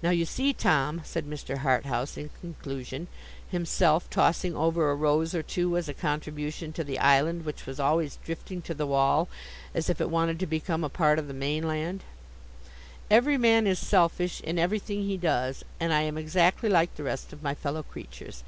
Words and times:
'Now, 0.00 0.10
you 0.10 0.24
see, 0.26 0.52
Tom,' 0.52 1.00
said 1.04 1.26
Mr. 1.28 1.56
Harthouse 1.58 2.16
in 2.16 2.30
conclusion, 2.40 3.08
himself 3.50 4.08
tossing 4.08 4.54
over 4.54 4.88
a 4.88 4.94
rose 4.94 5.34
or 5.34 5.42
two, 5.42 5.76
as 5.76 5.88
a 5.88 5.92
contribution 5.92 6.72
to 6.72 6.84
the 6.84 7.00
island, 7.00 7.44
which 7.44 7.66
was 7.66 7.80
always 7.80 8.20
drifting 8.24 8.62
to 8.62 8.74
the 8.74 8.86
wall 8.86 9.28
as 9.74 9.90
if 9.90 10.00
it 10.00 10.08
wanted 10.08 10.38
to 10.38 10.46
become 10.46 10.84
a 10.84 10.88
part 10.88 11.18
of 11.18 11.26
the 11.26 11.34
mainland: 11.34 12.04
'every 13.10 13.36
man 13.36 13.66
is 13.66 13.80
selfish 13.80 14.40
in 14.42 14.56
everything 14.56 15.02
he 15.02 15.16
does, 15.16 15.64
and 15.80 15.92
I 15.92 16.02
am 16.02 16.16
exactly 16.16 16.68
like 16.68 16.94
the 16.94 17.02
rest 17.02 17.32
of 17.32 17.42
my 17.42 17.56
fellow 17.56 17.82
creatures. 17.82 18.44